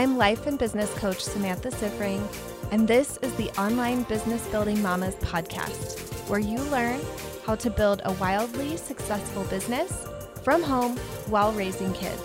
I'm 0.00 0.16
life 0.16 0.46
and 0.46 0.58
business 0.58 0.90
coach 0.94 1.22
Samantha 1.22 1.68
Siffring, 1.68 2.26
and 2.70 2.88
this 2.88 3.18
is 3.18 3.34
the 3.34 3.50
Online 3.60 4.02
Business 4.04 4.46
Building 4.46 4.80
Mamas 4.80 5.14
podcast, 5.16 6.00
where 6.26 6.40
you 6.40 6.56
learn 6.70 6.98
how 7.44 7.54
to 7.56 7.68
build 7.68 8.00
a 8.06 8.12
wildly 8.14 8.78
successful 8.78 9.44
business 9.44 10.06
from 10.42 10.62
home 10.62 10.96
while 11.26 11.52
raising 11.52 11.92
kids. 11.92 12.22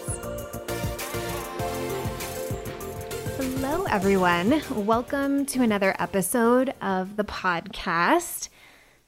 Hello, 3.36 3.84
everyone. 3.90 4.62
Welcome 4.74 5.46
to 5.48 5.62
another 5.62 5.98
episode 6.00 6.74
of 6.82 7.18
the 7.18 7.26
podcast. 7.26 8.48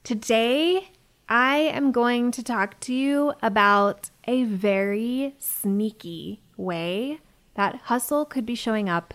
Today, 0.04 0.90
I 1.26 1.56
am 1.56 1.90
going 1.90 2.32
to 2.32 2.42
talk 2.42 2.78
to 2.80 2.92
you 2.92 3.32
about 3.40 4.10
a 4.26 4.44
very 4.44 5.36
sneaky 5.38 6.42
way 6.58 7.20
that 7.58 7.74
hustle 7.86 8.24
could 8.24 8.46
be 8.46 8.54
showing 8.54 8.88
up 8.88 9.12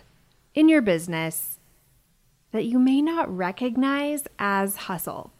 in 0.54 0.68
your 0.68 0.82
business 0.82 1.58
that 2.52 2.66
you 2.66 2.78
may 2.78 3.00
not 3.00 3.34
recognize 3.34 4.24
as 4.38 4.76
hustle. 4.76 5.32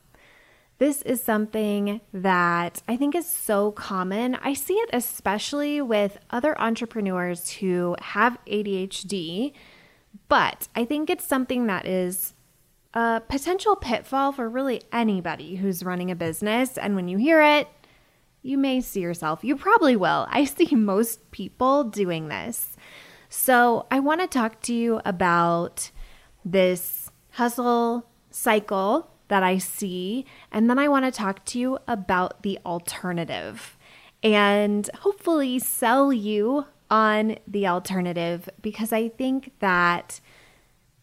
This 0.79 1.03
is 1.03 1.23
something 1.23 2.01
that 2.15 2.83
I 2.89 2.97
think 2.97 3.15
is 3.15 3.29
so 3.29 3.73
common. 3.73 4.37
I 4.37 4.55
see 4.55 4.73
it 4.73 4.89
especially 4.91 5.83
with 5.83 6.17
other 6.31 6.59
entrepreneurs 6.59 7.51
who 7.51 7.95
have 8.01 8.39
ADHD, 8.47 9.53
but 10.29 10.69
I 10.75 10.87
think 10.87 11.11
it's 11.11 11.27
something 11.27 11.67
that 11.67 11.85
is 11.85 12.33
a 12.95 13.21
potential 13.29 13.77
pitfall 13.77 14.33
for 14.33 14.49
really 14.49 14.81
anybody 14.95 15.57
who's 15.57 15.85
running 15.85 16.11
a 16.11 16.17
business. 16.17 16.79
And 16.79 16.97
when 16.97 17.09
you 17.09 17.19
hear 17.19 17.43
it, 17.43 17.69
you 18.45 18.59
may 18.59 18.81
see 18.83 19.01
yourself. 19.01 19.43
You 19.43 19.57
probably 19.57 19.97
will. 19.97 20.27
I 20.31 20.45
see 20.45 20.77
most 20.77 21.31
people 21.33 21.83
doing 21.83 22.29
this. 22.29 22.77
So, 23.29 23.87
I 23.91 23.99
want 23.99 24.21
to 24.21 24.29
talk 24.29 24.61
to 24.63 24.75
you 24.75 25.01
about 25.05 25.91
this 26.45 27.11
hustle 27.31 28.07
cycle 28.31 29.11
that 29.29 29.43
I 29.43 29.59
see. 29.59 30.27
And 30.53 30.69
then 30.69 30.79
I 30.79 30.89
want 30.89 31.07
to 31.07 31.11
talk 31.11 31.45
to 31.47 31.59
you 31.59 31.79
about 31.89 32.43
the 32.43 32.59
alternative 32.65 33.77
and 34.23 34.89
hopefully 35.01 35.59
sell 35.59 36.13
you 36.13 36.67
on 36.91 37.39
the 37.49 37.67
alternative 37.67 38.49
because 38.61 38.93
I 38.93 39.09
think 39.09 39.53
that 39.61 40.21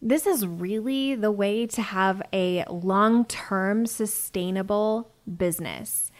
this 0.00 0.26
is 0.26 0.46
really 0.46 1.16
the 1.16 1.32
way 1.32 1.66
to 1.66 1.82
have 1.82 2.22
a 2.32 2.64
long 2.70 3.24
term 3.24 3.84
sustainable 3.84 5.10
business. 5.36 6.11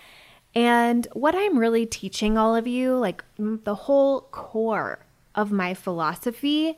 And 0.55 1.06
what 1.12 1.34
I'm 1.34 1.58
really 1.58 1.86
teaching 1.86 2.36
all 2.36 2.55
of 2.55 2.67
you, 2.67 2.97
like 2.97 3.25
the 3.39 3.75
whole 3.75 4.22
core 4.31 5.06
of 5.34 5.50
my 5.50 5.75
philosophy, 5.75 6.77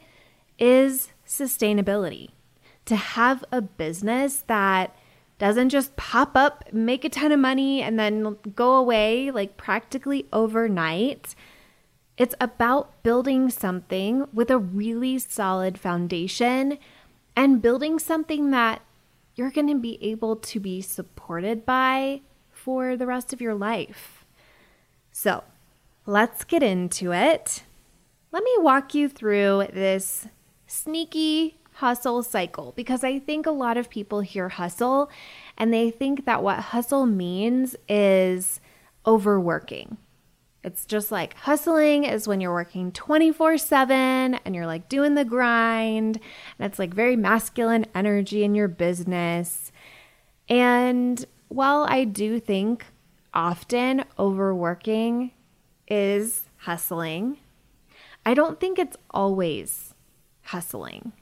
is 0.58 1.08
sustainability. 1.26 2.30
To 2.86 2.96
have 2.96 3.44
a 3.50 3.62
business 3.62 4.44
that 4.46 4.94
doesn't 5.38 5.70
just 5.70 5.96
pop 5.96 6.36
up, 6.36 6.72
make 6.72 7.04
a 7.04 7.08
ton 7.08 7.32
of 7.32 7.40
money, 7.40 7.82
and 7.82 7.98
then 7.98 8.36
go 8.54 8.76
away 8.76 9.30
like 9.30 9.56
practically 9.56 10.26
overnight. 10.32 11.34
It's 12.16 12.34
about 12.40 13.02
building 13.02 13.50
something 13.50 14.28
with 14.32 14.50
a 14.50 14.58
really 14.58 15.18
solid 15.18 15.78
foundation 15.78 16.78
and 17.34 17.60
building 17.60 17.98
something 17.98 18.52
that 18.52 18.82
you're 19.34 19.50
going 19.50 19.66
to 19.66 19.74
be 19.74 19.98
able 20.00 20.36
to 20.36 20.60
be 20.60 20.80
supported 20.80 21.66
by 21.66 22.20
for 22.64 22.96
the 22.96 23.06
rest 23.06 23.34
of 23.34 23.42
your 23.42 23.54
life. 23.54 24.24
So 25.12 25.44
let's 26.06 26.44
get 26.44 26.62
into 26.62 27.12
it. 27.12 27.62
Let 28.32 28.42
me 28.42 28.54
walk 28.58 28.94
you 28.94 29.06
through 29.08 29.68
this 29.72 30.26
sneaky 30.66 31.58
hustle 31.74 32.22
cycle 32.22 32.72
because 32.74 33.04
I 33.04 33.18
think 33.18 33.44
a 33.44 33.50
lot 33.50 33.76
of 33.76 33.90
people 33.90 34.20
hear 34.22 34.48
hustle 34.48 35.10
and 35.58 35.74
they 35.74 35.90
think 35.90 36.24
that 36.24 36.42
what 36.42 36.58
hustle 36.58 37.04
means 37.04 37.76
is 37.86 38.60
overworking. 39.06 39.98
It's 40.62 40.86
just 40.86 41.12
like 41.12 41.34
hustling 41.34 42.04
is 42.04 42.26
when 42.26 42.40
you're 42.40 42.50
working 42.50 42.92
24 42.92 43.58
7 43.58 44.34
and 44.42 44.54
you're 44.54 44.66
like 44.66 44.88
doing 44.88 45.14
the 45.14 45.24
grind, 45.26 46.18
and 46.58 46.66
it's 46.66 46.78
like 46.78 46.94
very 46.94 47.16
masculine 47.16 47.84
energy 47.94 48.44
in 48.44 48.54
your 48.54 48.68
business. 48.68 49.70
And 50.48 51.22
while 51.48 51.86
I 51.88 52.04
do 52.04 52.40
think 52.40 52.86
often 53.32 54.04
overworking 54.18 55.32
is 55.88 56.48
hustling, 56.58 57.38
I 58.24 58.34
don't 58.34 58.58
think 58.58 58.78
it's 58.78 58.96
always 59.10 59.94
hustling. 60.42 61.12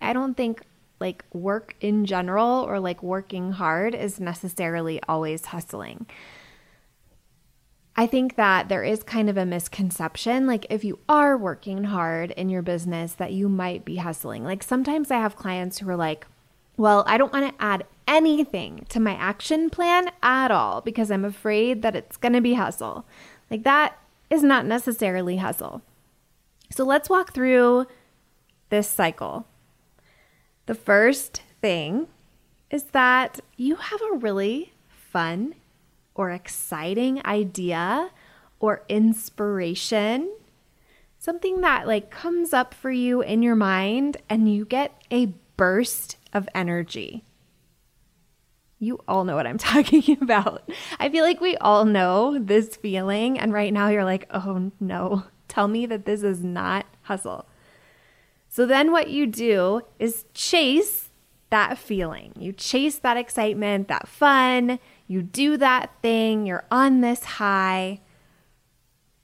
I 0.00 0.12
don't 0.12 0.36
think 0.36 0.62
like 1.00 1.24
work 1.32 1.74
in 1.80 2.04
general 2.04 2.62
or 2.62 2.78
like 2.78 3.02
working 3.02 3.52
hard 3.52 3.94
is 3.94 4.20
necessarily 4.20 5.00
always 5.08 5.46
hustling. 5.46 6.06
I 7.96 8.06
think 8.06 8.36
that 8.36 8.68
there 8.68 8.84
is 8.84 9.02
kind 9.02 9.28
of 9.28 9.36
a 9.36 9.44
misconception 9.44 10.46
like 10.46 10.66
if 10.70 10.84
you 10.84 10.98
are 11.08 11.36
working 11.36 11.84
hard 11.84 12.30
in 12.32 12.48
your 12.48 12.62
business 12.62 13.14
that 13.14 13.32
you 13.32 13.48
might 13.48 13.84
be 13.84 13.96
hustling. 13.96 14.44
Like 14.44 14.62
sometimes 14.62 15.10
I 15.10 15.18
have 15.18 15.36
clients 15.36 15.78
who 15.78 15.88
are 15.88 15.96
like, 15.96 16.26
"Well, 16.76 17.04
I 17.06 17.18
don't 17.18 17.32
want 17.32 17.48
to 17.48 17.62
add 17.62 17.84
anything 18.10 18.84
to 18.90 19.00
my 19.00 19.14
action 19.14 19.70
plan 19.70 20.10
at 20.22 20.50
all 20.50 20.82
because 20.82 21.10
I'm 21.10 21.24
afraid 21.24 21.82
that 21.82 21.96
it's 21.96 22.18
going 22.18 22.34
to 22.34 22.40
be 22.42 22.54
hustle." 22.54 23.06
Like 23.50 23.62
that 23.62 23.98
is 24.28 24.42
not 24.42 24.66
necessarily 24.66 25.38
hustle. 25.38 25.82
So 26.70 26.84
let's 26.84 27.08
walk 27.08 27.32
through 27.32 27.86
this 28.68 28.88
cycle. 28.88 29.46
The 30.66 30.74
first 30.74 31.42
thing 31.60 32.06
is 32.70 32.84
that 32.92 33.40
you 33.56 33.76
have 33.76 34.00
a 34.02 34.16
really 34.16 34.72
fun 34.88 35.54
or 36.14 36.30
exciting 36.30 37.20
idea 37.26 38.10
or 38.60 38.84
inspiration, 38.88 40.30
something 41.18 41.60
that 41.62 41.86
like 41.86 42.10
comes 42.10 42.52
up 42.52 42.72
for 42.72 42.90
you 42.90 43.20
in 43.20 43.42
your 43.42 43.56
mind 43.56 44.18
and 44.28 44.52
you 44.52 44.64
get 44.64 45.02
a 45.10 45.26
burst 45.56 46.16
of 46.32 46.48
energy. 46.54 47.24
You 48.80 48.98
all 49.06 49.24
know 49.24 49.36
what 49.36 49.46
I'm 49.46 49.58
talking 49.72 50.18
about. 50.20 50.68
I 50.98 51.08
feel 51.10 51.22
like 51.22 51.40
we 51.40 51.56
all 51.58 51.84
know 51.84 52.38
this 52.40 52.74
feeling. 52.74 53.38
And 53.38 53.52
right 53.52 53.72
now 53.72 53.88
you're 53.88 54.04
like, 54.04 54.26
oh 54.30 54.72
no, 54.80 55.24
tell 55.46 55.68
me 55.68 55.86
that 55.86 56.06
this 56.06 56.24
is 56.24 56.42
not 56.42 56.86
hustle. 57.02 57.46
So 58.48 58.66
then 58.66 58.90
what 58.90 59.10
you 59.10 59.26
do 59.26 59.82
is 60.00 60.24
chase 60.34 61.10
that 61.50 61.78
feeling. 61.78 62.32
You 62.36 62.52
chase 62.52 62.98
that 62.98 63.16
excitement, 63.16 63.88
that 63.88 64.08
fun. 64.08 64.80
You 65.06 65.22
do 65.22 65.56
that 65.58 65.90
thing. 66.02 66.46
You're 66.46 66.64
on 66.70 67.00
this 67.00 67.22
high. 67.24 68.00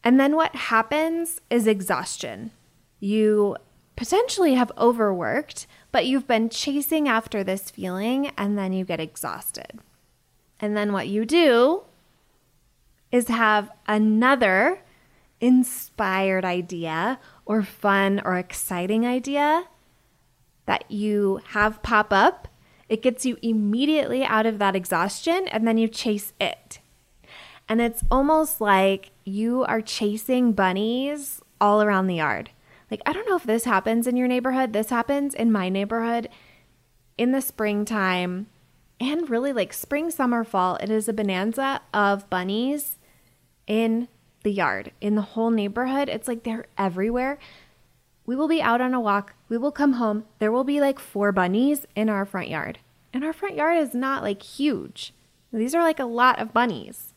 And 0.04 0.20
then 0.20 0.36
what 0.36 0.54
happens 0.54 1.40
is 1.50 1.66
exhaustion. 1.66 2.52
You 3.00 3.56
potentially 3.96 4.54
have 4.54 4.70
overworked, 4.76 5.66
but 5.96 6.04
you've 6.04 6.26
been 6.26 6.50
chasing 6.50 7.08
after 7.08 7.42
this 7.42 7.70
feeling 7.70 8.30
and 8.36 8.58
then 8.58 8.74
you 8.74 8.84
get 8.84 9.00
exhausted. 9.00 9.80
And 10.60 10.76
then 10.76 10.92
what 10.92 11.08
you 11.08 11.24
do 11.24 11.84
is 13.10 13.28
have 13.28 13.70
another 13.86 14.82
inspired 15.40 16.44
idea 16.44 17.18
or 17.46 17.62
fun 17.62 18.20
or 18.26 18.36
exciting 18.36 19.06
idea 19.06 19.68
that 20.66 20.84
you 20.90 21.40
have 21.52 21.82
pop 21.82 22.12
up, 22.12 22.46
it 22.90 23.00
gets 23.00 23.24
you 23.24 23.38
immediately 23.40 24.22
out 24.22 24.44
of 24.44 24.58
that 24.58 24.76
exhaustion 24.76 25.48
and 25.48 25.66
then 25.66 25.78
you 25.78 25.88
chase 25.88 26.34
it. 26.38 26.78
And 27.70 27.80
it's 27.80 28.04
almost 28.10 28.60
like 28.60 29.12
you 29.24 29.64
are 29.64 29.80
chasing 29.80 30.52
bunnies 30.52 31.40
all 31.58 31.80
around 31.80 32.06
the 32.06 32.16
yard. 32.16 32.50
Like, 32.90 33.02
I 33.04 33.12
don't 33.12 33.28
know 33.28 33.36
if 33.36 33.44
this 33.44 33.64
happens 33.64 34.06
in 34.06 34.16
your 34.16 34.28
neighborhood. 34.28 34.72
This 34.72 34.90
happens 34.90 35.34
in 35.34 35.50
my 35.50 35.68
neighborhood 35.68 36.28
in 37.18 37.32
the 37.32 37.40
springtime 37.40 38.46
and 39.00 39.28
really 39.28 39.52
like 39.52 39.72
spring, 39.72 40.10
summer, 40.10 40.44
fall. 40.44 40.76
It 40.76 40.90
is 40.90 41.08
a 41.08 41.12
bonanza 41.12 41.80
of 41.92 42.28
bunnies 42.30 42.96
in 43.66 44.08
the 44.42 44.52
yard, 44.52 44.92
in 45.00 45.16
the 45.16 45.22
whole 45.22 45.50
neighborhood. 45.50 46.08
It's 46.08 46.28
like 46.28 46.44
they're 46.44 46.66
everywhere. 46.78 47.38
We 48.24 48.36
will 48.36 48.48
be 48.48 48.62
out 48.62 48.80
on 48.80 48.94
a 48.94 49.00
walk. 49.00 49.34
We 49.48 49.58
will 49.58 49.72
come 49.72 49.94
home. 49.94 50.24
There 50.38 50.52
will 50.52 50.64
be 50.64 50.80
like 50.80 50.98
four 50.98 51.32
bunnies 51.32 51.86
in 51.94 52.08
our 52.08 52.24
front 52.24 52.48
yard. 52.48 52.78
And 53.12 53.24
our 53.24 53.32
front 53.32 53.56
yard 53.56 53.78
is 53.78 53.94
not 53.94 54.22
like 54.22 54.42
huge. 54.42 55.12
These 55.52 55.74
are 55.74 55.82
like 55.82 55.98
a 55.98 56.04
lot 56.04 56.40
of 56.40 56.52
bunnies. 56.52 57.14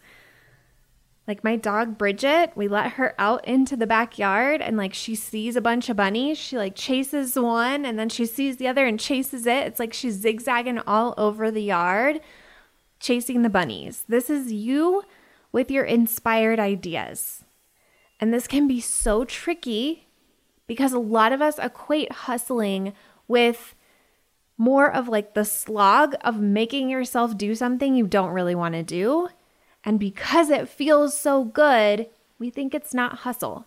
Like 1.30 1.44
my 1.44 1.58
dog 1.58 1.96
Bridget, 1.96 2.54
we 2.56 2.68
let 2.68 2.94
her 2.94 3.14
out 3.20 3.48
into 3.48 3.78
the 3.78 3.86
backyard 3.86 4.64
and 4.64 4.78
like 4.78 4.96
she 4.96 5.14
sees 5.14 5.56
a 5.56 5.62
bunch 5.62 5.88
of 5.88 5.96
bunnies. 5.96 6.40
She 6.40 6.58
like 6.58 6.74
chases 6.76 7.36
one 7.36 7.86
and 7.86 8.00
then 8.00 8.10
she 8.10 8.26
sees 8.26 8.58
the 8.58 8.68
other 8.68 8.88
and 8.88 9.00
chases 9.00 9.46
it. 9.46 9.68
It's 9.68 9.80
like 9.80 9.94
she's 9.94 10.16
zigzagging 10.16 10.80
all 10.80 11.14
over 11.20 11.52
the 11.52 11.62
yard 11.62 12.20
chasing 13.00 13.44
the 13.44 13.50
bunnies. 13.50 14.06
This 14.08 14.28
is 14.32 14.52
you 14.52 15.04
with 15.52 15.70
your 15.70 15.86
inspired 15.86 16.60
ideas. 16.60 17.44
And 18.20 18.34
this 18.34 18.48
can 18.48 18.68
be 18.68 18.82
so 18.82 19.24
tricky 19.24 20.08
because 20.66 20.94
a 20.94 21.00
lot 21.00 21.32
of 21.32 21.44
us 21.44 21.60
equate 21.60 22.12
hustling 22.12 22.94
with 23.28 23.76
more 24.58 24.92
of 24.92 25.08
like 25.08 25.36
the 25.36 25.46
slog 25.46 26.16
of 26.22 26.40
making 26.40 26.90
yourself 26.90 27.38
do 27.38 27.54
something 27.54 27.96
you 27.96 28.08
don't 28.08 28.32
really 28.32 28.56
want 28.56 28.74
to 28.74 28.82
do. 28.82 29.30
And 29.84 30.00
because 30.00 30.50
it 30.50 30.68
feels 30.68 31.18
so 31.18 31.44
good, 31.44 32.08
we 32.38 32.50
think 32.50 32.74
it's 32.74 32.94
not 32.94 33.20
hustle. 33.20 33.66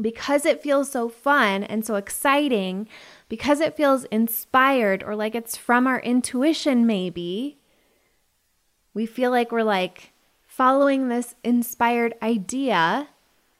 Because 0.00 0.44
it 0.44 0.62
feels 0.62 0.90
so 0.90 1.08
fun 1.08 1.62
and 1.62 1.86
so 1.86 1.94
exciting, 1.94 2.88
because 3.28 3.60
it 3.60 3.76
feels 3.76 4.04
inspired 4.04 5.02
or 5.02 5.14
like 5.14 5.34
it's 5.34 5.56
from 5.56 5.86
our 5.86 6.00
intuition, 6.00 6.86
maybe, 6.86 7.58
we 8.92 9.06
feel 9.06 9.30
like 9.30 9.52
we're 9.52 9.62
like 9.62 10.12
following 10.46 11.08
this 11.08 11.34
inspired 11.42 12.14
idea. 12.22 13.08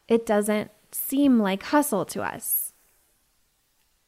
It 0.09 0.27
doesn't 0.27 0.71
seem 0.93 1.41
like 1.41 1.65
hustle 1.65 2.05
to 2.07 2.23
us. 2.23 2.73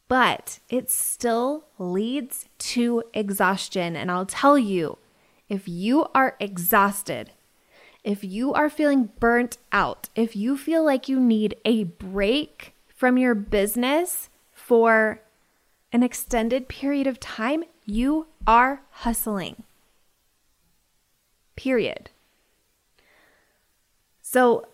But 0.08 0.60
it 0.68 0.88
still 0.88 1.64
leads 1.78 2.48
to 2.58 3.02
exhaustion. 3.12 3.96
And 3.96 4.10
I'll 4.10 4.26
tell 4.26 4.56
you, 4.56 4.98
if 5.48 5.68
you 5.68 6.06
are 6.14 6.36
exhausted, 6.40 7.32
if 8.02 8.22
you 8.22 8.52
are 8.54 8.70
feeling 8.70 9.10
burnt 9.18 9.58
out, 9.72 10.08
if 10.14 10.36
you 10.36 10.56
feel 10.56 10.84
like 10.84 11.08
you 11.08 11.18
need 11.18 11.56
a 11.64 11.84
break 11.84 12.74
from 12.94 13.18
your 13.18 13.34
business 13.34 14.28
for 14.52 15.20
an 15.92 16.02
extended 16.02 16.68
period 16.68 17.06
of 17.06 17.20
time, 17.20 17.64
you 17.84 18.26
are 18.46 18.82
hustling. 18.90 19.62
Period. 21.56 22.10
So, 24.22 24.66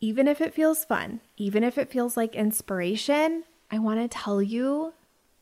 even 0.00 0.26
if 0.26 0.40
it 0.40 0.54
feels 0.54 0.84
fun, 0.84 1.20
even 1.36 1.62
if 1.62 1.78
it 1.78 1.90
feels 1.90 2.16
like 2.16 2.34
inspiration, 2.34 3.44
I 3.70 3.78
want 3.78 4.00
to 4.00 4.08
tell 4.08 4.42
you 4.42 4.92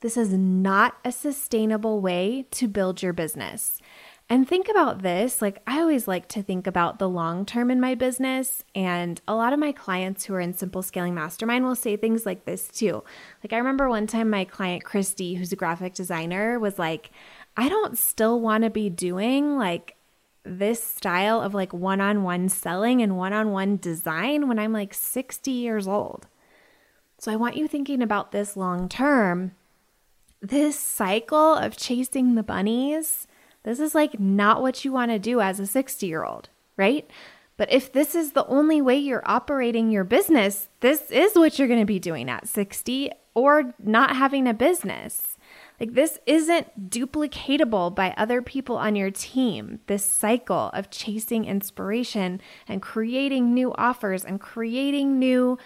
this 0.01 0.17
is 0.17 0.33
not 0.33 0.97
a 1.05 1.13
sustainable 1.13 2.01
way 2.01 2.47
to 2.53 2.69
build 2.69 3.03
your 3.03 3.13
business. 3.13 3.79
And 4.31 4.49
think 4.49 4.69
about 4.69 5.03
this 5.03 5.43
like, 5.43 5.61
I 5.67 5.81
always 5.81 6.07
like 6.07 6.29
to 6.29 6.43
think 6.43 6.69
about 6.69 7.01
the 7.01 7.09
long 7.09 7.45
term 7.45 7.69
in 7.69 7.81
my 7.81 7.97
business. 7.97 8.63
And 8.77 9.21
a 9.27 9.35
lot 9.35 9.53
of 9.53 9.59
my 9.59 9.73
clients 9.73 10.25
who 10.25 10.35
are 10.35 10.41
in 10.41 10.55
Simple 10.55 10.83
Scaling 10.83 11.17
Mastermind 11.17 11.65
will 11.65 11.75
say 11.75 11.97
things 11.97 12.25
like 12.25 12.45
this 12.45 12.69
too. 12.69 13.03
Like, 13.43 13.53
I 13.53 13.59
remember 13.59 13.89
one 13.89 14.07
time 14.07 14.31
my 14.31 14.45
client, 14.45 14.85
Christy, 14.85 15.35
who's 15.35 15.51
a 15.51 15.57
graphic 15.57 15.95
designer, 15.95 16.61
was 16.61 16.79
like, 16.79 17.11
I 17.57 17.69
don't 17.69 17.99
still 17.99 18.41
want 18.41 18.63
to 18.63 18.71
be 18.71 18.89
doing 18.89 19.59
like 19.59 19.97
this 20.45 20.83
style 20.83 21.41
of 21.41 21.53
like 21.53 21.73
one 21.73 22.01
on 22.01 22.23
one 22.23 22.49
selling 22.49 23.03
and 23.03 23.19
one 23.19 23.33
on 23.33 23.51
one 23.51 23.79
design 23.79 24.47
when 24.47 24.61
I'm 24.61 24.73
like 24.73 24.95
60 24.95 25.51
years 25.51 25.89
old. 25.89 26.29
So 27.19 27.33
I 27.33 27.37
want 27.37 27.57
you 27.57 27.67
thinking 27.67 28.01
about 28.01 28.31
this 28.31 28.57
long 28.57 28.89
term. 28.89 29.57
This 30.41 30.79
cycle 30.79 31.55
of 31.57 31.77
chasing 31.77 32.37
the 32.37 32.45
bunnies, 32.45 33.27
this 33.63 33.81
is 33.81 33.95
like 33.95 34.19
not 34.19 34.63
what 34.63 34.85
you 34.85 34.93
want 34.93 35.11
to 35.11 35.19
do 35.19 35.41
as 35.41 35.61
a 35.61 35.67
60 35.67 36.07
year 36.07 36.25
old, 36.25 36.49
right? 36.77 37.09
But 37.57 37.71
if 37.71 37.93
this 37.93 38.15
is 38.15 38.33
the 38.33 38.47
only 38.47 38.81
way 38.81 38.97
you're 38.97 39.23
operating 39.27 39.91
your 39.91 40.05
business, 40.05 40.69
this 40.81 41.11
is 41.11 41.35
what 41.35 41.59
you're 41.59 41.69
going 41.69 41.81
to 41.81 41.87
be 41.87 41.99
doing 41.99 42.31
at 42.31 42.49
60 42.49 43.11
or 43.35 43.75
not 43.79 44.17
having 44.17 44.47
a 44.47 44.55
business. 44.55 45.37
Like, 45.79 45.95
this 45.95 46.19
isn't 46.27 46.91
duplicatable 46.91 47.95
by 47.95 48.15
other 48.17 48.43
people 48.43 48.77
on 48.77 48.97
your 48.97 49.11
team. 49.11 49.81
This 49.87 50.05
cycle 50.05 50.71
of 50.73 50.91
chasing 50.91 51.45
inspiration 51.45 52.41
and 52.69 52.83
creating 52.83 53.53
new 53.53 53.75
offers 53.75 54.25
and 54.25 54.41
creating 54.41 55.19
new 55.19 55.59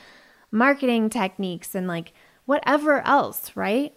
marketing 0.50 1.10
techniques 1.10 1.74
and 1.74 1.88
like 1.88 2.12
whatever 2.44 3.06
else, 3.06 3.52
right? 3.54 3.94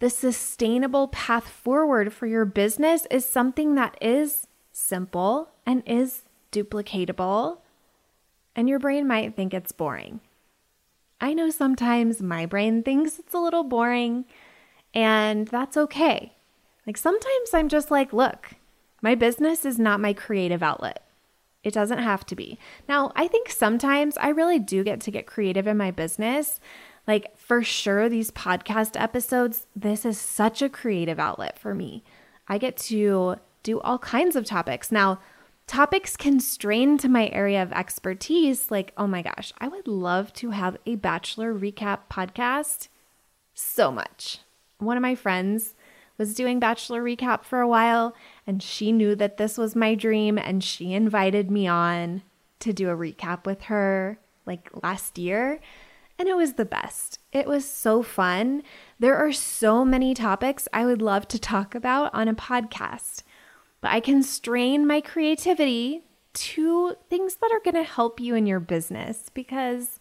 The 0.00 0.10
sustainable 0.10 1.08
path 1.08 1.48
forward 1.48 2.12
for 2.12 2.26
your 2.26 2.44
business 2.44 3.06
is 3.10 3.24
something 3.28 3.74
that 3.74 3.98
is 4.00 4.46
simple 4.70 5.50
and 5.66 5.82
is 5.86 6.22
duplicatable, 6.52 7.58
and 8.54 8.68
your 8.68 8.78
brain 8.78 9.08
might 9.08 9.34
think 9.34 9.52
it's 9.52 9.72
boring. 9.72 10.20
I 11.20 11.34
know 11.34 11.50
sometimes 11.50 12.22
my 12.22 12.46
brain 12.46 12.84
thinks 12.84 13.18
it's 13.18 13.34
a 13.34 13.40
little 13.40 13.64
boring, 13.64 14.24
and 14.94 15.48
that's 15.48 15.76
okay. 15.76 16.32
Like 16.86 16.96
sometimes 16.96 17.52
I'm 17.52 17.68
just 17.68 17.90
like, 17.90 18.12
look, 18.12 18.52
my 19.02 19.16
business 19.16 19.64
is 19.64 19.78
not 19.78 20.00
my 20.00 20.12
creative 20.12 20.62
outlet. 20.62 21.04
It 21.64 21.74
doesn't 21.74 21.98
have 21.98 22.24
to 22.26 22.36
be. 22.36 22.58
Now, 22.88 23.12
I 23.16 23.26
think 23.26 23.50
sometimes 23.50 24.16
I 24.16 24.28
really 24.28 24.60
do 24.60 24.84
get 24.84 25.00
to 25.02 25.10
get 25.10 25.26
creative 25.26 25.66
in 25.66 25.76
my 25.76 25.90
business. 25.90 26.60
Like, 27.08 27.36
for 27.36 27.64
sure, 27.64 28.08
these 28.08 28.30
podcast 28.30 29.00
episodes, 29.00 29.66
this 29.74 30.04
is 30.04 30.18
such 30.18 30.62
a 30.62 30.68
creative 30.68 31.18
outlet 31.18 31.58
for 31.58 31.74
me. 31.74 32.04
I 32.46 32.58
get 32.58 32.76
to 32.76 33.36
do 33.64 33.80
all 33.80 33.98
kinds 33.98 34.36
of 34.36 34.44
topics. 34.44 34.92
Now, 34.92 35.18
topics 35.66 36.16
constrained 36.16 37.00
to 37.00 37.08
my 37.08 37.28
area 37.30 37.62
of 37.62 37.72
expertise, 37.72 38.70
like, 38.70 38.92
oh 38.96 39.08
my 39.08 39.22
gosh, 39.22 39.52
I 39.58 39.66
would 39.66 39.88
love 39.88 40.32
to 40.34 40.50
have 40.50 40.76
a 40.86 40.94
bachelor 40.94 41.52
recap 41.52 42.00
podcast 42.08 42.86
so 43.54 43.90
much 43.90 44.40
one 44.78 44.96
of 44.96 45.02
my 45.02 45.14
friends 45.14 45.74
was 46.16 46.34
doing 46.34 46.58
Bachelor 46.58 47.02
Recap 47.02 47.44
for 47.44 47.60
a 47.60 47.68
while, 47.68 48.14
and 48.46 48.62
she 48.62 48.90
knew 48.90 49.14
that 49.14 49.36
this 49.36 49.56
was 49.56 49.76
my 49.76 49.94
dream, 49.94 50.38
and 50.38 50.64
she 50.64 50.92
invited 50.92 51.50
me 51.50 51.66
on 51.66 52.22
to 52.60 52.72
do 52.72 52.90
a 52.90 52.96
recap 52.96 53.46
with 53.46 53.62
her 53.62 54.18
like 54.46 54.68
last 54.82 55.18
year. 55.18 55.60
And 56.18 56.28
it 56.28 56.36
was 56.36 56.54
the 56.54 56.64
best. 56.64 57.20
It 57.32 57.46
was 57.46 57.64
so 57.64 58.02
fun. 58.02 58.62
There 58.98 59.16
are 59.16 59.32
so 59.32 59.84
many 59.84 60.14
topics 60.14 60.66
I 60.72 60.84
would 60.84 61.00
love 61.00 61.28
to 61.28 61.38
talk 61.38 61.74
about 61.74 62.12
on 62.12 62.26
a 62.26 62.34
podcast, 62.34 63.22
but 63.80 63.92
I 63.92 64.00
constrain 64.00 64.86
my 64.86 65.00
creativity 65.00 66.02
to 66.34 66.96
things 67.08 67.36
that 67.36 67.52
are 67.52 67.60
going 67.60 67.82
to 67.82 67.88
help 67.88 68.20
you 68.20 68.34
in 68.34 68.46
your 68.46 68.60
business 68.60 69.30
because 69.32 70.00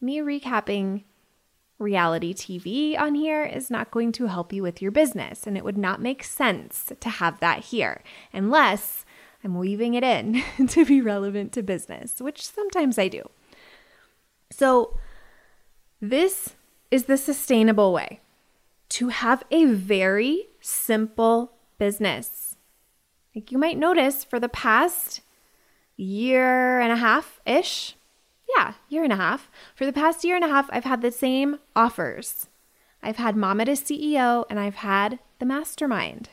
me 0.00 0.18
recapping 0.18 1.04
reality 1.78 2.34
TV 2.34 2.98
on 2.98 3.14
here 3.14 3.44
is 3.44 3.70
not 3.70 3.90
going 3.90 4.10
to 4.12 4.26
help 4.26 4.52
you 4.52 4.62
with 4.62 4.82
your 4.82 4.90
business. 4.90 5.46
And 5.46 5.56
it 5.56 5.64
would 5.64 5.78
not 5.78 6.00
make 6.00 6.24
sense 6.24 6.92
to 6.98 7.08
have 7.08 7.40
that 7.40 7.66
here 7.66 8.02
unless 8.32 9.04
I'm 9.44 9.56
weaving 9.56 9.94
it 9.94 10.02
in 10.02 10.42
to 10.68 10.84
be 10.84 11.00
relevant 11.00 11.52
to 11.52 11.62
business, 11.62 12.20
which 12.20 12.46
sometimes 12.46 12.98
I 12.98 13.08
do. 13.08 13.28
So, 14.50 14.98
this 16.00 16.54
is 16.90 17.04
the 17.04 17.16
sustainable 17.16 17.92
way 17.92 18.20
to 18.88 19.08
have 19.08 19.44
a 19.50 19.64
very 19.66 20.46
simple 20.60 21.52
business. 21.78 22.56
Like 23.34 23.52
you 23.52 23.58
might 23.58 23.78
notice 23.78 24.24
for 24.24 24.40
the 24.40 24.48
past 24.48 25.20
year 25.96 26.80
and 26.80 26.92
a 26.92 26.96
half 26.96 27.40
ish, 27.44 27.96
yeah, 28.56 28.74
year 28.88 29.04
and 29.04 29.12
a 29.12 29.16
half. 29.16 29.50
For 29.74 29.84
the 29.84 29.92
past 29.92 30.24
year 30.24 30.36
and 30.36 30.44
a 30.44 30.48
half, 30.48 30.68
I've 30.70 30.84
had 30.84 31.02
the 31.02 31.10
same 31.10 31.58
offers. 31.76 32.46
I've 33.02 33.16
had 33.16 33.36
Mama 33.36 33.66
to 33.66 33.72
CEO 33.72 34.44
and 34.48 34.58
I've 34.58 34.76
had 34.76 35.18
the 35.38 35.46
Mastermind. 35.46 36.30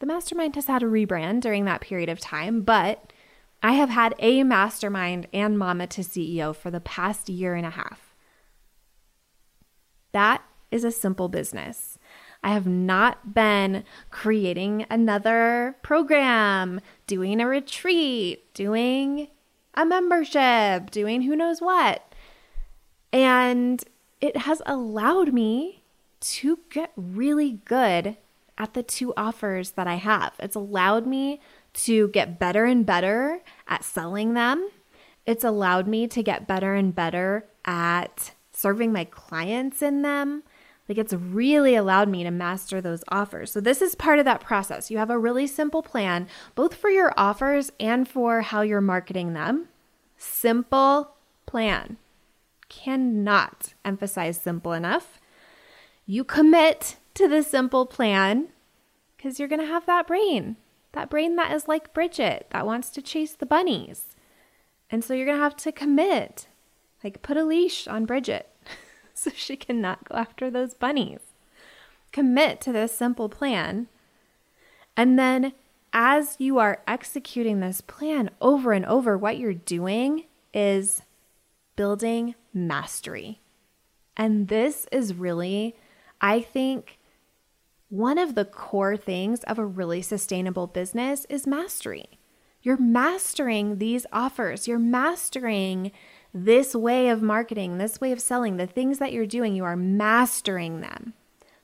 The 0.00 0.06
Mastermind 0.06 0.54
has 0.54 0.66
had 0.66 0.82
a 0.82 0.86
rebrand 0.86 1.40
during 1.40 1.64
that 1.64 1.80
period 1.80 2.08
of 2.08 2.20
time, 2.20 2.62
but 2.62 3.12
I 3.62 3.72
have 3.72 3.88
had 3.88 4.14
a 4.20 4.44
Mastermind 4.44 5.26
and 5.32 5.58
Mama 5.58 5.86
to 5.88 6.02
CEO 6.02 6.54
for 6.54 6.70
the 6.70 6.80
past 6.80 7.28
year 7.28 7.54
and 7.54 7.66
a 7.66 7.70
half. 7.70 8.07
That 10.12 10.42
is 10.70 10.84
a 10.84 10.90
simple 10.90 11.28
business. 11.28 11.98
I 12.42 12.52
have 12.52 12.66
not 12.66 13.34
been 13.34 13.84
creating 14.10 14.86
another 14.90 15.76
program, 15.82 16.80
doing 17.06 17.40
a 17.40 17.48
retreat, 17.48 18.52
doing 18.54 19.28
a 19.74 19.84
membership, 19.84 20.90
doing 20.90 21.22
who 21.22 21.34
knows 21.34 21.60
what. 21.60 22.14
And 23.12 23.82
it 24.20 24.38
has 24.38 24.62
allowed 24.66 25.32
me 25.32 25.82
to 26.20 26.58
get 26.70 26.92
really 26.96 27.60
good 27.64 28.16
at 28.56 28.74
the 28.74 28.82
two 28.82 29.14
offers 29.16 29.72
that 29.72 29.86
I 29.86 29.94
have. 29.94 30.34
It's 30.38 30.56
allowed 30.56 31.06
me 31.06 31.40
to 31.74 32.08
get 32.08 32.38
better 32.38 32.64
and 32.64 32.84
better 32.84 33.40
at 33.66 33.84
selling 33.84 34.34
them. 34.34 34.68
It's 35.26 35.44
allowed 35.44 35.86
me 35.86 36.08
to 36.08 36.22
get 36.22 36.48
better 36.48 36.74
and 36.74 36.94
better 36.94 37.46
at 37.64 38.32
serving 38.58 38.92
my 38.92 39.04
clients 39.04 39.82
in 39.82 40.02
them. 40.02 40.42
Like 40.88 40.98
it's 40.98 41.12
really 41.12 41.74
allowed 41.74 42.08
me 42.08 42.24
to 42.24 42.30
master 42.30 42.80
those 42.80 43.04
offers. 43.08 43.52
So, 43.52 43.60
this 43.60 43.82
is 43.82 43.94
part 43.94 44.18
of 44.18 44.24
that 44.24 44.40
process. 44.40 44.90
You 44.90 44.98
have 44.98 45.10
a 45.10 45.18
really 45.18 45.46
simple 45.46 45.82
plan, 45.82 46.26
both 46.54 46.74
for 46.74 46.88
your 46.88 47.12
offers 47.16 47.70
and 47.78 48.08
for 48.08 48.40
how 48.40 48.62
you're 48.62 48.80
marketing 48.80 49.34
them. 49.34 49.68
Simple 50.16 51.12
plan. 51.46 51.98
Cannot 52.70 53.74
emphasize 53.84 54.40
simple 54.40 54.72
enough. 54.72 55.20
You 56.06 56.24
commit 56.24 56.96
to 57.14 57.28
the 57.28 57.42
simple 57.42 57.84
plan 57.84 58.48
because 59.16 59.38
you're 59.38 59.48
going 59.48 59.60
to 59.60 59.66
have 59.66 59.84
that 59.86 60.06
brain, 60.06 60.56
that 60.92 61.10
brain 61.10 61.36
that 61.36 61.52
is 61.52 61.68
like 61.68 61.92
Bridget, 61.92 62.46
that 62.50 62.66
wants 62.66 62.88
to 62.90 63.02
chase 63.02 63.34
the 63.34 63.46
bunnies. 63.46 64.14
And 64.90 65.04
so 65.04 65.12
you're 65.12 65.26
going 65.26 65.36
to 65.36 65.42
have 65.42 65.56
to 65.56 65.72
commit, 65.72 66.46
like 67.02 67.22
put 67.22 67.36
a 67.36 67.44
leash 67.44 67.86
on 67.86 68.04
Bridget. 68.04 68.48
so 69.14 69.30
she 69.34 69.56
cannot 69.56 70.08
go 70.08 70.16
after 70.16 70.50
those 70.50 70.74
bunnies. 70.74 71.20
Commit 72.12 72.60
to 72.62 72.72
this 72.72 72.96
simple 72.96 73.28
plan. 73.28 73.88
And 74.96 75.18
then, 75.18 75.52
as 75.92 76.36
you 76.38 76.58
are 76.58 76.82
executing 76.86 77.60
this 77.60 77.80
plan 77.80 78.30
over 78.40 78.72
and 78.72 78.84
over, 78.86 79.16
what 79.16 79.38
you're 79.38 79.54
doing 79.54 80.24
is 80.52 81.02
building 81.76 82.34
mastery. 82.52 83.40
And 84.16 84.48
this 84.48 84.86
is 84.90 85.14
really, 85.14 85.76
I 86.20 86.40
think, 86.40 86.98
one 87.88 88.18
of 88.18 88.34
the 88.34 88.44
core 88.44 88.96
things 88.96 89.44
of 89.44 89.58
a 89.58 89.64
really 89.64 90.02
sustainable 90.02 90.66
business 90.66 91.24
is 91.30 91.46
mastery. 91.46 92.18
You're 92.60 92.76
mastering 92.76 93.78
these 93.78 94.04
offers, 94.12 94.66
you're 94.66 94.78
mastering 94.78 95.92
this 96.34 96.74
way 96.74 97.08
of 97.08 97.22
marketing, 97.22 97.78
this 97.78 98.00
way 98.00 98.12
of 98.12 98.20
selling, 98.20 98.56
the 98.56 98.66
things 98.66 98.98
that 98.98 99.12
you're 99.12 99.26
doing, 99.26 99.54
you 99.54 99.64
are 99.64 99.76
mastering 99.76 100.80
them 100.80 101.14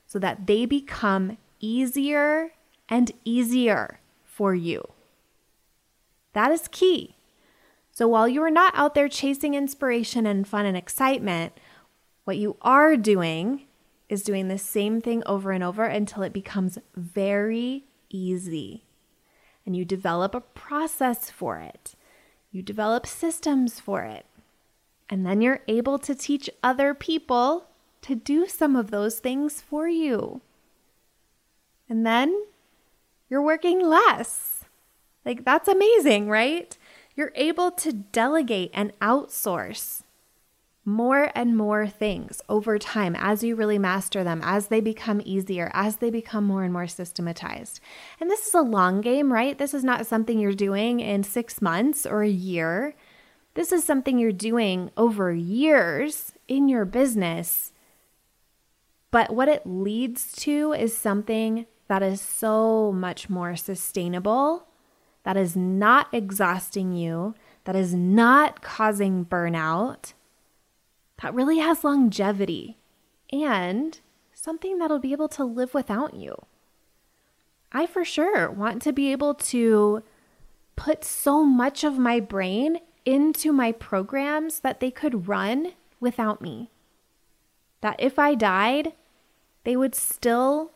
so 0.07 0.19
that 0.19 0.47
they 0.47 0.65
become 0.65 1.37
easier 1.59 2.51
and 2.89 3.11
easier 3.23 3.99
for 4.23 4.53
you. 4.53 4.83
That 6.33 6.51
is 6.51 6.67
key. 6.67 7.15
So 7.91 8.07
while 8.07 8.27
you 8.27 8.41
are 8.43 8.51
not 8.51 8.73
out 8.75 8.93
there 8.93 9.07
chasing 9.07 9.53
inspiration 9.53 10.25
and 10.25 10.47
fun 10.47 10.65
and 10.65 10.75
excitement, 10.75 11.53
what 12.25 12.37
you 12.37 12.57
are 12.61 12.97
doing 12.97 13.67
is 14.09 14.23
doing 14.23 14.47
the 14.47 14.57
same 14.57 14.99
thing 14.99 15.23
over 15.25 15.51
and 15.51 15.63
over 15.63 15.85
until 15.85 16.23
it 16.23 16.33
becomes 16.33 16.77
very 16.95 17.85
easy. 18.09 18.83
And 19.65 19.75
you 19.75 19.85
develop 19.85 20.35
a 20.35 20.41
process 20.41 21.29
for 21.29 21.59
it, 21.59 21.95
you 22.51 22.61
develop 22.61 23.07
systems 23.07 23.79
for 23.79 24.03
it. 24.03 24.25
And 25.09 25.25
then 25.25 25.41
you're 25.41 25.61
able 25.67 25.99
to 25.99 26.15
teach 26.15 26.49
other 26.63 26.93
people 26.93 27.67
to 28.01 28.15
do 28.15 28.47
some 28.47 28.75
of 28.75 28.91
those 28.91 29.19
things 29.19 29.61
for 29.61 29.87
you. 29.87 30.41
And 31.87 32.05
then 32.05 32.45
you're 33.29 33.41
working 33.41 33.79
less. 33.79 34.65
Like, 35.23 35.43
that's 35.43 35.67
amazing, 35.67 36.29
right? 36.29 36.77
You're 37.15 37.33
able 37.35 37.71
to 37.71 37.93
delegate 37.93 38.71
and 38.73 38.97
outsource 38.99 40.03
more 40.87 41.31
and 41.33 41.57
more 41.57 41.87
things 41.87 42.41
over 42.47 42.77
time 42.77 43.15
as 43.17 43.43
you 43.43 43.55
really 43.55 43.79
master 43.79 44.23
them, 44.23 44.39
as 44.43 44.67
they 44.67 44.79
become 44.79 45.19
easier, 45.25 45.71
as 45.73 45.97
they 45.97 46.11
become 46.11 46.43
more 46.43 46.63
and 46.63 46.71
more 46.71 46.87
systematized. 46.87 47.79
And 48.19 48.29
this 48.29 48.45
is 48.45 48.53
a 48.53 48.61
long 48.61 49.01
game, 49.01 49.33
right? 49.33 49.57
This 49.57 49.73
is 49.73 49.83
not 49.83 50.05
something 50.05 50.37
you're 50.37 50.53
doing 50.53 50.99
in 50.99 51.23
six 51.23 51.59
months 51.59 52.05
or 52.05 52.21
a 52.21 52.29
year. 52.29 52.93
This 53.55 53.71
is 53.71 53.83
something 53.83 54.19
you're 54.19 54.31
doing 54.31 54.91
over 54.95 55.33
years 55.33 56.33
in 56.47 56.69
your 56.69 56.85
business. 56.85 57.73
But 59.11 59.33
what 59.33 59.47
it 59.47 59.65
leads 59.65 60.33
to 60.37 60.73
is 60.73 60.95
something 60.95 61.65
that 61.87 62.03
is 62.03 62.21
so 62.21 62.91
much 62.91 63.29
more 63.29 63.55
sustainable, 63.55 64.67
that 65.23 65.37
is 65.37 65.55
not 65.55 66.13
exhausting 66.13 66.93
you, 66.93 67.33
that 67.63 67.75
is 67.75 67.93
not 67.93 68.61
causing 68.61 69.25
burnout 69.25 70.13
that 71.21 71.33
really 71.33 71.59
has 71.59 71.83
longevity 71.83 72.77
and 73.31 73.99
something 74.33 74.77
that'll 74.77 74.99
be 74.99 75.11
able 75.11 75.29
to 75.29 75.43
live 75.43 75.73
without 75.73 76.13
you. 76.13 76.35
I 77.71 77.85
for 77.85 78.05
sure 78.05 78.51
want 78.51 78.81
to 78.83 78.93
be 78.93 79.11
able 79.11 79.33
to 79.35 80.03
put 80.75 81.03
so 81.03 81.43
much 81.43 81.83
of 81.83 81.97
my 81.97 82.19
brain 82.19 82.79
into 83.05 83.53
my 83.53 83.71
programs 83.71 84.59
that 84.61 84.79
they 84.79 84.91
could 84.91 85.27
run 85.27 85.73
without 85.99 86.41
me. 86.41 86.71
That 87.81 87.95
if 87.99 88.17
I 88.17 88.35
died, 88.35 88.93
they 89.63 89.75
would 89.75 89.95
still 89.95 90.71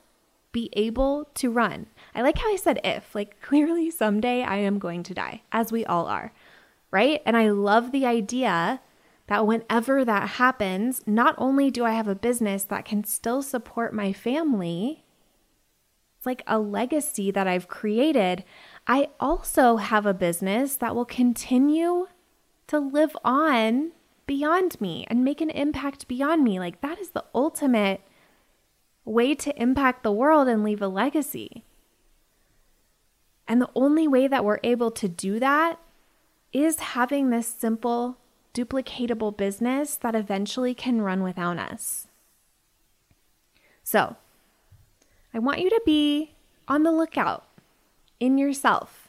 be 0.51 0.69
able 0.73 1.25
to 1.35 1.51
run. 1.51 1.87
I 2.15 2.21
like 2.21 2.37
how 2.37 2.51
I 2.51 2.55
said 2.55 2.79
if, 2.83 3.13
like 3.13 3.41
clearly 3.41 3.89
someday 3.91 4.43
I 4.43 4.57
am 4.57 4.79
going 4.79 5.03
to 5.03 5.13
die, 5.13 5.43
as 5.51 5.71
we 5.71 5.85
all 5.85 6.07
are, 6.07 6.31
right? 6.91 7.21
And 7.25 7.35
I 7.35 7.49
love 7.49 7.91
the 7.91 8.05
idea 8.05 8.81
that 9.27 9.45
whenever 9.45 10.03
that 10.03 10.29
happens, 10.29 11.03
not 11.05 11.35
only 11.37 11.69
do 11.69 11.85
I 11.85 11.91
have 11.91 12.07
a 12.07 12.15
business 12.15 12.63
that 12.63 12.85
can 12.85 13.03
still 13.03 13.43
support 13.43 13.93
my 13.93 14.11
family, 14.11 15.05
it's 16.17 16.25
like 16.25 16.41
a 16.47 16.59
legacy 16.59 17.29
that 17.31 17.47
I've 17.47 17.67
created. 17.67 18.43
I 18.87 19.09
also 19.19 19.77
have 19.77 20.05
a 20.05 20.13
business 20.13 20.75
that 20.77 20.95
will 20.95 21.05
continue 21.05 22.07
to 22.69 22.79
live 22.79 23.15
on 23.23 23.91
beyond 24.25 24.79
me 24.79 25.05
and 25.09 25.23
make 25.23 25.41
an 25.41 25.49
impact 25.49 26.07
beyond 26.07 26.43
me. 26.43 26.59
Like, 26.59 26.81
that 26.81 26.99
is 26.99 27.09
the 27.09 27.25
ultimate 27.33 28.01
way 29.03 29.33
to 29.33 29.61
impact 29.61 30.03
the 30.03 30.11
world 30.11 30.47
and 30.47 30.63
leave 30.63 30.81
a 30.81 30.87
legacy. 30.87 31.63
And 33.47 33.59
the 33.59 33.71
only 33.73 34.07
way 34.07 34.27
that 34.27 34.45
we're 34.45 34.59
able 34.63 34.91
to 34.91 35.07
do 35.07 35.39
that 35.39 35.79
is 36.53 36.79
having 36.79 37.29
this 37.29 37.47
simple 37.47 38.17
duplicatable 38.53 39.35
business 39.35 39.95
that 39.95 40.15
eventually 40.15 40.75
can 40.75 41.01
run 41.01 41.23
without 41.23 41.57
us. 41.57 42.07
So, 43.83 44.15
I 45.33 45.39
want 45.39 45.59
you 45.59 45.69
to 45.71 45.81
be 45.85 46.35
on 46.67 46.83
the 46.83 46.91
lookout 46.91 47.47
in 48.19 48.37
yourself. 48.37 49.08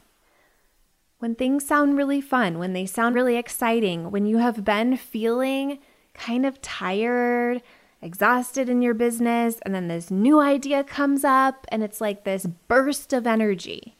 When 1.21 1.35
things 1.35 1.65
sound 1.65 1.97
really 1.97 2.19
fun, 2.19 2.57
when 2.57 2.73
they 2.73 2.85
sound 2.85 3.13
really 3.13 3.37
exciting, 3.37 4.09
when 4.09 4.25
you 4.25 4.39
have 4.39 4.65
been 4.65 4.97
feeling 4.97 5.77
kind 6.13 6.45
of 6.45 6.61
tired, 6.61 7.61
exhausted 8.01 8.69
in 8.69 8.81
your 8.81 8.95
business, 8.95 9.59
and 9.63 9.73
then 9.75 9.87
this 9.87 10.09
new 10.09 10.39
idea 10.39 10.83
comes 10.83 11.23
up 11.23 11.67
and 11.69 11.83
it's 11.83 12.01
like 12.01 12.23
this 12.23 12.47
burst 12.67 13.13
of 13.13 13.27
energy. 13.27 13.95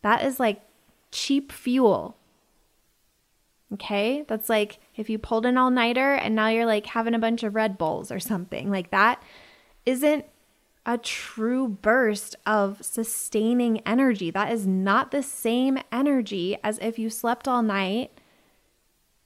That 0.00 0.24
is 0.24 0.40
like 0.40 0.62
cheap 1.10 1.52
fuel 1.52 2.16
Okay. 3.72 4.24
That's 4.28 4.48
like 4.48 4.78
if 4.96 5.08
you 5.08 5.18
pulled 5.18 5.46
an 5.46 5.56
all 5.56 5.70
nighter 5.70 6.14
and 6.14 6.34
now 6.34 6.48
you're 6.48 6.66
like 6.66 6.86
having 6.86 7.14
a 7.14 7.18
bunch 7.18 7.42
of 7.42 7.54
Red 7.54 7.78
Bulls 7.78 8.12
or 8.12 8.20
something 8.20 8.70
like 8.70 8.90
that 8.90 9.22
isn't 9.86 10.26
a 10.84 10.98
true 10.98 11.68
burst 11.68 12.34
of 12.44 12.84
sustaining 12.84 13.80
energy. 13.80 14.30
That 14.30 14.52
is 14.52 14.66
not 14.66 15.10
the 15.10 15.22
same 15.22 15.78
energy 15.92 16.58
as 16.64 16.78
if 16.80 16.98
you 16.98 17.08
slept 17.08 17.46
all 17.46 17.62
night 17.62 18.10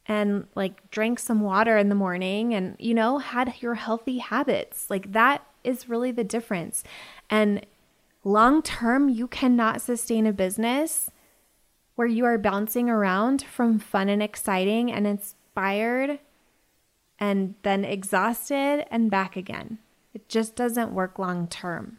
and 0.06 0.46
like 0.54 0.90
drank 0.90 1.18
some 1.18 1.40
water 1.40 1.76
in 1.78 1.88
the 1.88 1.94
morning 1.94 2.54
and, 2.54 2.76
you 2.78 2.94
know, 2.94 3.18
had 3.18 3.54
your 3.60 3.74
healthy 3.74 4.18
habits. 4.18 4.90
Like 4.90 5.12
that 5.12 5.46
is 5.64 5.88
really 5.88 6.10
the 6.10 6.24
difference. 6.24 6.84
And 7.30 7.64
long 8.22 8.62
term, 8.62 9.08
you 9.08 9.26
cannot 9.26 9.80
sustain 9.80 10.26
a 10.26 10.32
business 10.32 11.10
where 11.96 12.06
you 12.06 12.24
are 12.26 12.38
bouncing 12.38 12.90
around 12.90 13.42
from 13.42 13.78
fun 13.78 14.08
and 14.08 14.22
exciting 14.22 14.92
and 14.92 15.06
inspired 15.06 16.18
and 17.18 17.54
then 17.62 17.84
exhausted 17.84 18.84
and 18.90 19.10
back 19.10 19.36
again. 19.36 19.78
It 20.16 20.30
just 20.30 20.56
doesn't 20.56 20.94
work 20.94 21.18
long 21.18 21.46
term. 21.46 21.98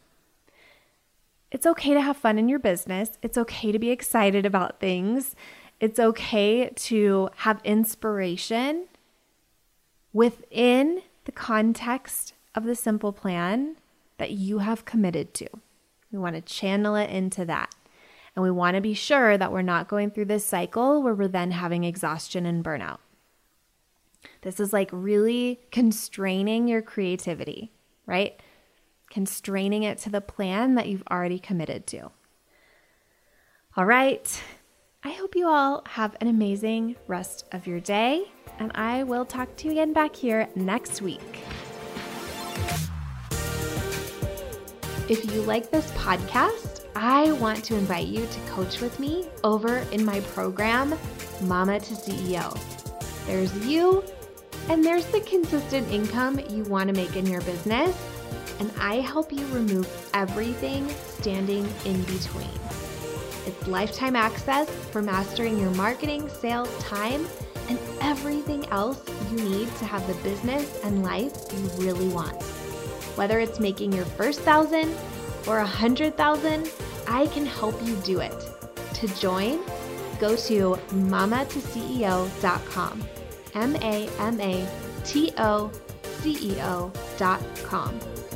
It's 1.52 1.68
okay 1.68 1.94
to 1.94 2.02
have 2.02 2.18
fun 2.18 2.40
in 2.40 2.50
your 2.50 2.58
business. 2.58 3.20
It's 3.22 3.38
okay 3.38 3.72
to 3.72 3.78
be 3.78 3.92
excited 3.92 4.44
about 4.44 4.80
things. 4.80 5.36
It's 5.80 6.00
okay 6.00 6.68
to 6.68 7.30
have 7.36 7.62
inspiration 7.64 8.86
within 10.14 11.04
the 11.26 11.32
context 11.32 12.34
of 12.56 12.64
the 12.64 12.74
simple 12.74 13.14
plan 13.14 13.76
that 14.18 14.32
you 14.32 14.58
have 14.58 14.84
committed 14.84 15.36
to. 15.36 15.48
We 16.12 16.18
want 16.18 16.36
to 16.38 16.42
channel 16.42 16.96
it 16.96 17.12
into 17.12 17.46
that. 17.46 17.76
And 18.36 18.42
we 18.42 18.50
want 18.50 18.74
to 18.74 18.82
be 18.82 18.96
sure 18.96 19.38
that 19.38 19.52
we're 19.52 19.62
not 19.62 19.88
going 19.88 20.10
through 20.10 20.26
this 20.26 20.44
cycle 20.44 21.04
where 21.04 21.14
we're 21.14 21.28
then 21.28 21.52
having 21.52 21.84
exhaustion 21.84 22.48
and 22.48 22.66
burnout. 22.66 22.98
This 24.42 24.60
is 24.60 24.74
like 24.74 24.90
really 24.92 25.60
constraining 25.72 26.68
your 26.68 26.82
creativity, 26.82 27.74
right? 28.08 28.42
Constraining 29.12 29.84
it 29.84 30.00
to 30.00 30.10
the 30.10 30.22
plan 30.22 30.76
that 30.76 30.88
you've 30.88 31.04
already 31.12 31.38
committed 31.38 31.86
to. 31.88 32.10
All 33.76 33.86
right. 33.86 34.42
I 35.04 35.12
hope 35.12 35.36
you 35.36 35.48
all 35.48 35.84
have 35.88 36.16
an 36.20 36.28
amazing 36.28 36.96
rest 37.08 37.46
of 37.52 37.68
your 37.68 37.80
day, 37.80 38.26
and 38.58 38.72
I 38.74 39.04
will 39.04 39.24
talk 39.24 39.56
to 39.58 39.66
you 39.66 39.72
again 39.74 39.94
back 39.94 40.16
here 40.16 40.50
next 40.56 41.02
week. 41.02 41.44
If 45.08 45.32
you 45.32 45.42
like 45.44 45.70
this 45.70 45.90
podcast, 45.92 46.86
I 46.96 47.32
want 47.34 47.64
to 47.66 47.76
invite 47.76 48.08
you 48.08 48.26
to 48.26 48.40
coach 48.50 48.82
with 48.82 49.00
me 49.00 49.28
over 49.44 49.78
in 49.92 50.04
my 50.04 50.20
program, 50.22 50.96
Mama 51.44 51.80
to 51.80 51.94
CEO. 51.94 52.58
There's 53.28 53.56
you, 53.66 54.04
and 54.70 54.84
there's 54.84 55.06
the 55.08 55.22
consistent 55.22 55.90
income 55.92 56.40
you 56.50 56.64
want 56.64 56.90
to 56.90 56.94
make 56.94 57.16
in 57.16 57.26
your 57.26 57.40
business, 57.42 57.96
and 58.60 58.70
I 58.80 58.96
help 58.96 59.32
you 59.32 59.46
remove 59.48 59.88
everything 60.14 60.90
standing 60.90 61.68
in 61.86 62.02
between. 62.04 62.50
It's 63.46 63.68
lifetime 63.68 64.18
access 64.18 64.70
for 64.92 65.02
mastering 65.02 65.58
your 65.58 65.72
marketing, 65.72 66.28
sales, 66.28 66.70
time, 66.80 67.26
and 67.70 67.80
everything 68.02 68.66
else 68.68 69.02
you 69.32 69.38
need 69.38 69.74
to 69.78 69.86
have 69.86 70.06
the 70.08 70.16
business 70.16 70.82
and 70.84 71.04
life 71.04 71.34
you 71.54 71.60
really 71.86 72.10
want. 72.10 72.42
Whether 73.16 73.40
it's 73.40 73.60
making 73.60 73.94
your 73.94 74.06
first 74.06 74.42
thousand 74.42 74.94
or 75.48 75.60
a 75.60 75.66
hundred 75.66 76.18
thousand, 76.18 76.70
I 77.08 77.28
can 77.28 77.46
help 77.46 77.82
you 77.84 77.96
do 77.98 78.20
it. 78.20 78.36
To 78.96 79.08
join, 79.16 79.62
go 80.20 80.36
to 80.36 80.78
mamatoceo.com. 80.92 83.08
M 83.58 83.76
A 83.82 84.08
M 84.20 84.40
A 84.40 84.68
T 85.04 85.34
O 85.40 85.72
C 86.22 86.30
E 86.30 86.62
O 86.62 86.92
dot 87.18 87.42
com. 87.68 88.27